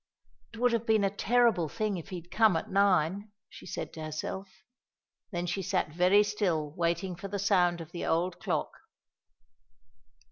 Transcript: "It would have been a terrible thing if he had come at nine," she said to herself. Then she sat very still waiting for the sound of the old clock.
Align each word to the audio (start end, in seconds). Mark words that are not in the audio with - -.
"It 0.51 0.57
would 0.59 0.71
have 0.73 0.87
been 0.87 1.03
a 1.03 1.11
terrible 1.15 1.69
thing 1.69 1.95
if 1.97 2.09
he 2.09 2.15
had 2.15 2.31
come 2.31 2.57
at 2.57 2.71
nine," 2.71 3.31
she 3.49 3.67
said 3.67 3.93
to 3.93 4.01
herself. 4.03 4.63
Then 5.29 5.45
she 5.45 5.61
sat 5.61 5.89
very 5.93 6.23
still 6.23 6.71
waiting 6.71 7.15
for 7.15 7.27
the 7.27 7.37
sound 7.37 7.81
of 7.81 7.91
the 7.91 8.03
old 8.07 8.39
clock. 8.39 8.71